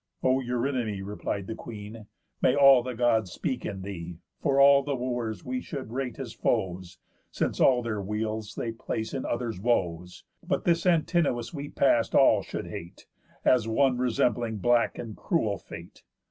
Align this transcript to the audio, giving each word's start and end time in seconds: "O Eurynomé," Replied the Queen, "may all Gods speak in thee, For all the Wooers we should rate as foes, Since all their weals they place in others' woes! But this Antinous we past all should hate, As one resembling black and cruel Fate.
"O 0.23 0.39
Eurynomé," 0.41 1.05
Replied 1.05 1.45
the 1.45 1.53
Queen, 1.53 2.07
"may 2.41 2.55
all 2.55 2.81
Gods 2.95 3.31
speak 3.31 3.67
in 3.67 3.83
thee, 3.83 4.17
For 4.39 4.59
all 4.59 4.81
the 4.81 4.95
Wooers 4.95 5.45
we 5.45 5.61
should 5.61 5.91
rate 5.91 6.17
as 6.17 6.33
foes, 6.33 6.97
Since 7.29 7.59
all 7.61 7.83
their 7.83 8.01
weals 8.01 8.55
they 8.55 8.71
place 8.71 9.13
in 9.13 9.27
others' 9.27 9.61
woes! 9.61 10.23
But 10.43 10.63
this 10.65 10.87
Antinous 10.87 11.53
we 11.53 11.69
past 11.69 12.15
all 12.15 12.41
should 12.41 12.65
hate, 12.65 13.05
As 13.45 13.67
one 13.67 13.99
resembling 13.99 14.57
black 14.57 14.97
and 14.97 15.15
cruel 15.15 15.59
Fate. 15.59 16.01